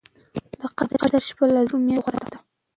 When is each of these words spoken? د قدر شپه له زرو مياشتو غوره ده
د 0.59 0.61
قدر 1.01 1.21
شپه 1.27 1.45
له 1.53 1.61
زرو 1.69 1.77
مياشتو 1.85 2.01
غوره 2.03 2.21
ده 2.31 2.37